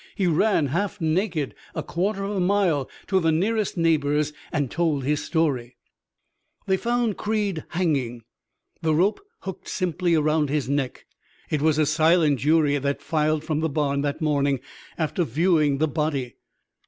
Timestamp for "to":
3.05-3.19